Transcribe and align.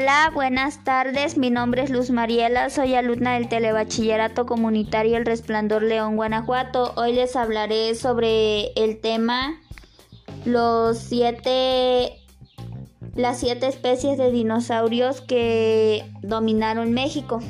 Hola, 0.00 0.30
buenas 0.32 0.84
tardes. 0.84 1.36
Mi 1.36 1.50
nombre 1.50 1.82
es 1.82 1.90
Luz 1.90 2.10
Mariela, 2.10 2.70
soy 2.70 2.94
alumna 2.94 3.34
del 3.34 3.48
Telebachillerato 3.48 4.46
Comunitario 4.46 5.16
El 5.16 5.26
Resplandor 5.26 5.82
León, 5.82 6.14
Guanajuato. 6.14 6.92
Hoy 6.94 7.14
les 7.14 7.34
hablaré 7.34 7.96
sobre 7.96 8.66
el 8.74 9.00
tema 9.00 9.60
los 10.44 10.98
siete 10.98 12.12
las 13.16 13.40
siete 13.40 13.66
especies 13.66 14.18
de 14.18 14.30
dinosaurios 14.30 15.20
que 15.20 16.08
dominaron 16.22 16.92
México. 16.92 17.40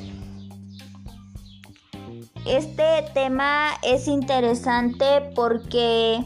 Este 2.47 3.05
tema 3.13 3.73
es 3.83 4.09
interesante 4.09 5.05
porque 5.35 6.25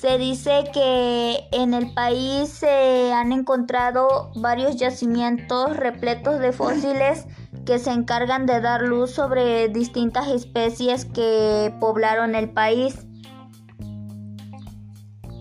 se 0.00 0.16
dice 0.16 0.64
que 0.72 1.46
en 1.52 1.74
el 1.74 1.92
país 1.92 2.48
se 2.48 3.12
han 3.12 3.32
encontrado 3.32 4.32
varios 4.34 4.76
yacimientos 4.76 5.76
repletos 5.76 6.40
de 6.40 6.52
fósiles 6.52 7.26
que 7.66 7.78
se 7.78 7.90
encargan 7.90 8.46
de 8.46 8.62
dar 8.62 8.80
luz 8.80 9.10
sobre 9.10 9.68
distintas 9.68 10.28
especies 10.28 11.04
que 11.04 11.74
poblaron 11.80 12.34
el 12.34 12.48
país. 12.48 13.06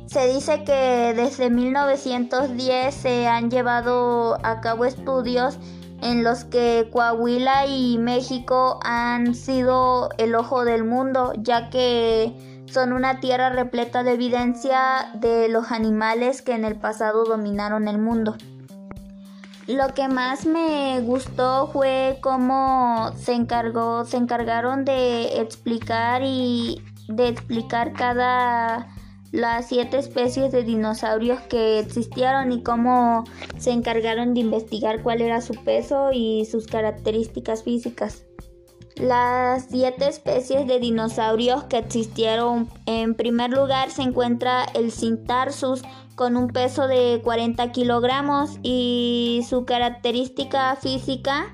Se 0.08 0.28
dice 0.28 0.66
que 0.66 1.14
desde 1.16 1.50
1910 1.50 2.94
se 2.94 3.28
han 3.28 3.50
llevado 3.50 4.46
a 4.46 4.60
cabo 4.60 4.84
estudios 4.84 5.58
en 6.02 6.24
los 6.24 6.44
que 6.46 6.90
Coahuila 6.92 7.66
y 7.66 7.98
México 7.98 8.80
han 8.84 9.36
sido 9.36 10.10
el 10.18 10.36
ojo 10.36 10.66
del 10.66 10.84
mundo, 10.84 11.34
ya 11.38 11.70
que 11.70 12.34
son 12.66 12.94
una 12.94 13.20
tierra 13.20 13.50
repleta 13.50 14.04
de 14.04 14.14
evidencia 14.14 15.12
de 15.16 15.50
los 15.50 15.72
animales 15.72 16.42
que 16.42 16.54
en 16.54 16.66
el 16.66 16.76
pasado 16.76 17.26
dominaron 17.26 17.88
el 17.88 17.98
mundo. 17.98 18.36
Lo 19.68 19.94
que 19.94 20.08
más 20.08 20.46
me 20.46 21.00
gustó 21.02 21.68
fue 21.68 22.18
cómo 22.22 23.12
se 23.16 23.34
encargó, 23.34 24.04
se 24.04 24.18
encargaron 24.18 24.84
de 24.84 25.42
explicar 25.42 26.24
y 26.24 26.82
de 27.08 27.28
explicar 27.28 27.94
cada 27.94 28.88
las 29.32 29.68
siete 29.68 29.98
especies 29.98 30.52
de 30.52 30.64
dinosaurios 30.64 31.40
que 31.42 31.80
existieron 31.80 32.52
y 32.52 32.64
cómo 32.64 33.24
se 33.58 33.72
encargaron 33.72 34.34
de 34.34 34.42
investigar 34.42 35.04
cuál 35.04 35.22
era 35.22 35.42
su 35.42 35.54
peso 35.54 36.12
y 36.12 36.46
sus 36.46 36.68
características 36.68 37.64
físicas. 37.64 38.26
Las 38.96 39.68
siete 39.70 40.10
especies 40.10 40.68
de 40.68 40.80
dinosaurios 40.80 41.64
que 41.66 41.78
existieron, 41.78 42.68
en 42.86 43.16
primer 43.16 43.52
lugar 43.52 43.92
se 43.92 44.02
encuentra 44.02 44.66
el 44.74 44.92
Cintarsus 44.92 45.84
con 46.16 46.36
un 46.36 46.48
peso 46.48 46.88
de 46.88 47.22
40 47.24 47.72
kilogramos 47.72 48.58
y 48.62 49.46
su 49.48 49.64
característica 49.64 50.76
física 50.76 51.48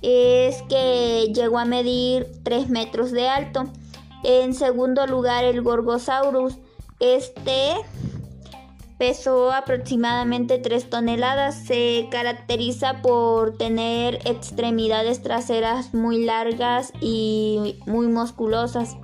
es 0.00 0.62
que 0.62 1.30
llegó 1.32 1.60
a 1.60 1.64
medir 1.64 2.26
3 2.42 2.68
metros 2.68 3.12
de 3.12 3.28
alto. 3.28 3.64
En 4.24 4.52
segundo 4.54 5.06
lugar 5.06 5.44
el 5.44 5.62
Gorgosaurus. 5.62 6.58
Este 7.02 7.74
pesó 8.96 9.52
aproximadamente 9.52 10.58
3 10.58 10.88
toneladas. 10.88 11.56
Se 11.56 12.06
caracteriza 12.12 13.02
por 13.02 13.58
tener 13.58 14.20
extremidades 14.24 15.20
traseras 15.20 15.92
muy 15.92 16.24
largas 16.24 16.92
y 17.00 17.80
muy 17.86 18.06
musculosas. 18.06 18.96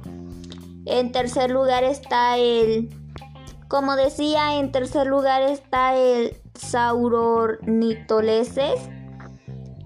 En 0.87 1.11
tercer 1.11 1.51
lugar 1.51 1.83
está 1.83 2.39
el, 2.39 2.89
como 3.67 3.97
decía, 3.97 4.61
en 4.61 4.71
tercer 4.71 5.09
lugar 5.09 5.43
está 5.43 5.97
el 5.97 6.37
Saurornitoleses, 6.55 8.79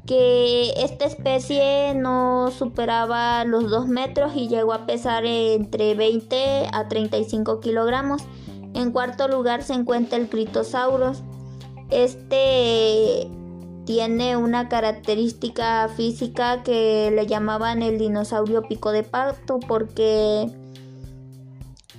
que 0.06 0.72
esta 0.82 1.04
especie 1.04 1.94
no 1.94 2.50
superaba 2.50 3.44
los 3.44 3.70
2 3.70 3.86
metros 3.88 4.32
y 4.34 4.48
llegó 4.48 4.72
a 4.72 4.86
pesar 4.86 5.24
entre 5.24 5.94
20 5.94 6.68
a 6.72 6.88
35 6.88 7.60
kilogramos. 7.60 8.22
En 8.74 8.90
cuarto 8.90 9.28
lugar 9.28 9.62
se 9.62 9.74
encuentra 9.74 10.18
el 10.18 10.28
Critosaurus. 10.28 11.22
Este 11.90 13.28
tiene 13.84 14.36
una 14.36 14.68
característica 14.68 15.88
física 15.88 16.62
que 16.62 17.10
le 17.14 17.26
llamaban 17.26 17.82
el 17.82 17.98
dinosaurio 17.98 18.62
pico 18.62 18.92
de 18.92 19.02
pato 19.02 19.58
porque 19.60 20.48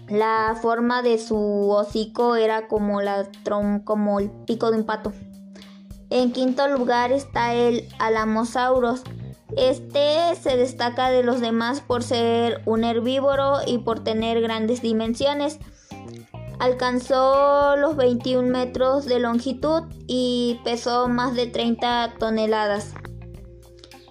la 0.09 0.57
forma 0.61 1.01
de 1.01 1.17
su 1.17 1.69
hocico 1.69 2.35
era 2.35 2.67
como, 2.67 3.01
la 3.01 3.27
como 3.83 4.19
el 4.19 4.29
pico 4.45 4.71
de 4.71 4.77
un 4.77 4.83
pato. 4.85 5.13
En 6.09 6.31
quinto 6.31 6.67
lugar 6.67 7.11
está 7.11 7.53
el 7.53 7.87
Alamosaurus. 7.99 9.01
Este 9.57 10.35
se 10.35 10.57
destaca 10.57 11.09
de 11.09 11.23
los 11.23 11.41
demás 11.41 11.81
por 11.81 12.03
ser 12.03 12.61
un 12.65 12.83
herbívoro 12.83 13.57
y 13.65 13.79
por 13.79 14.03
tener 14.03 14.41
grandes 14.41 14.81
dimensiones. 14.81 15.59
Alcanzó 16.59 17.75
los 17.75 17.95
21 17.95 18.47
metros 18.47 19.05
de 19.05 19.19
longitud 19.19 19.83
y 20.07 20.59
pesó 20.63 21.07
más 21.07 21.35
de 21.35 21.47
30 21.47 22.15
toneladas. 22.19 22.93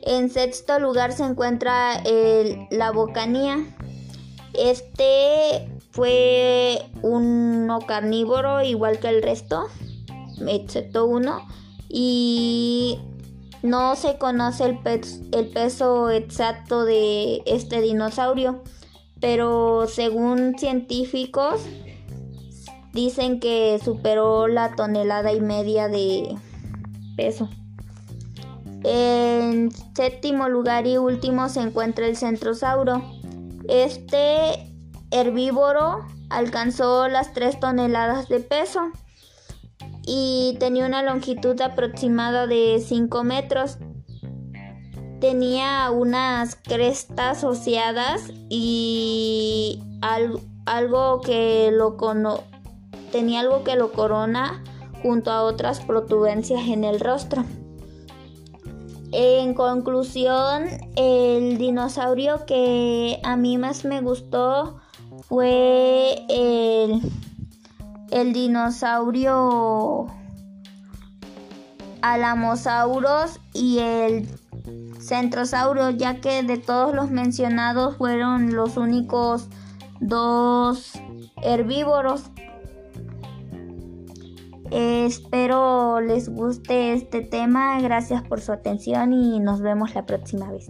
En 0.03 0.31
sexto 0.31 0.79
lugar 0.79 1.13
se 1.13 1.25
encuentra 1.25 1.95
el, 2.05 2.67
la 2.71 2.91
bocanía. 2.91 3.59
Este 4.53 5.69
fue 5.93 6.83
un 7.03 7.69
carnívoro 7.87 8.63
igual 8.63 8.99
que 8.99 9.09
el 9.09 9.23
resto, 9.23 9.69
excepto 10.47 11.07
uno, 11.07 11.47
y 11.95 12.99
no 13.63 13.95
se 13.97 14.17
conoce 14.17 14.65
el, 14.65 15.49
peso 15.49 16.11
exacto 16.11 16.87
de 16.87 17.43
este 17.45 17.83
dinosaurio, 17.83 18.65
pero 19.21 19.87
según 19.87 20.59
científicos 20.59 21.61
dicen 22.95 23.41
que 23.41 23.79
superó 23.85 24.49
la 24.49 24.75
tonelada 24.75 25.35
y 25.35 25.43
media 25.43 25.89
de 25.89 26.35
peso. 27.15 27.51
En 28.85 29.71
séptimo 29.95 30.49
lugar 30.49 30.87
y 30.87 30.97
último 30.97 31.51
se 31.51 31.61
encuentra 31.61 32.07
el 32.07 32.17
centrosauro. 32.17 33.03
Este 33.69 34.67
herbívoro 35.11 36.07
alcanzó 36.31 37.07
las 37.09 37.35
3 37.35 37.61
toneladas 37.61 38.29
de 38.29 38.41
peso 38.41 38.91
y 40.05 40.57
tenía 40.59 40.87
una 40.87 41.03
longitud 41.03 41.61
aproximada 41.61 42.47
de 42.47 42.83
5 42.85 43.25
metros. 43.25 43.79
Tenía 45.21 45.91
unas 45.91 46.57
crestas 46.57 47.45
oseadas 47.45 48.33
y 48.49 49.81
algo, 50.67 51.21
que 51.21 51.71
lo, 51.73 51.97
cono 51.97 52.41
tenía 53.13 53.41
algo 53.41 53.63
que 53.63 53.77
lo 53.77 53.93
corona 53.93 54.65
junto 55.03 55.31
a 55.31 55.43
otras 55.43 55.81
protuberancias 55.81 56.67
en 56.69 56.85
el 56.85 56.99
rostro. 56.99 57.45
En 59.13 59.55
conclusión, 59.55 60.65
el 60.97 61.59
dinosaurio 61.59 62.47
que 62.47 63.21
a 63.23 63.37
mí 63.37 63.59
más 63.59 63.85
me 63.85 64.01
gustó 64.01 64.79
fue 65.29 66.25
el, 66.29 67.01
el 68.13 68.33
dinosaurio 68.33 70.07
Alamosauros 72.03 73.41
y 73.53 73.79
el 73.79 74.29
Centrosaurio, 75.01 75.91
ya 75.91 76.21
que 76.21 76.43
de 76.43 76.59
todos 76.59 76.95
los 76.95 77.11
mencionados 77.11 77.97
fueron 77.97 78.55
los 78.55 78.77
únicos 78.77 79.49
dos 80.01 80.93
herbívoros 81.43 82.31
espero 84.73 86.01
les 86.01 86.29
guste 86.29 86.95
este 86.95 87.23
tema. 87.23 87.81
Gracias 87.81 88.23
por 88.23 88.41
su 88.41 88.53
atención 88.53 89.13
y 89.13 89.39
nos 89.41 89.61
vemos 89.61 89.95
la 89.95 90.07
próxima 90.07 90.51
vez. 90.51 90.69